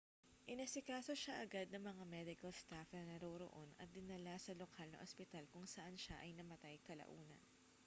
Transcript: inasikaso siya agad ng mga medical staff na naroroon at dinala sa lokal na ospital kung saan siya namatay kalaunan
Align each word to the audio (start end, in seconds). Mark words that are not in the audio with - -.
inasikaso 0.51 1.11
siya 1.21 1.35
agad 1.45 1.67
ng 1.71 1.83
mga 1.89 2.03
medical 2.15 2.49
staff 2.63 2.87
na 2.91 3.03
naroroon 3.09 3.69
at 3.81 3.85
dinala 3.97 4.33
sa 4.41 4.57
lokal 4.61 4.87
na 4.91 4.97
ospital 5.05 5.45
kung 5.53 5.65
saan 5.75 5.93
siya 6.03 6.17
namatay 6.37 6.75
kalaunan 6.87 7.43